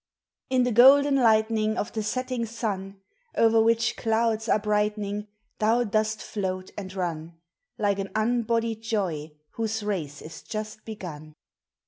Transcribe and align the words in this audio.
In 0.49 0.63
the 0.63 0.71
golden 0.71 1.15
lightning 1.17 1.77
Of 1.77 1.93
the 1.93 2.01
setting 2.01 2.47
sun. 2.47 2.99
O'er 3.37 3.61
which 3.61 3.95
clouds 3.95 4.49
are 4.49 4.57
brightening, 4.57 5.27
Thou 5.59 5.83
dost 5.83 6.23
float 6.23 6.71
and 6.75 6.91
run; 6.95 7.37
Like 7.77 7.99
an 7.99 8.09
unbodied 8.15 8.81
joy 8.81 9.29
whose 9.51 9.83
race 9.83 10.23
is 10.23 10.41
just 10.41 10.85
begun. 10.85 11.35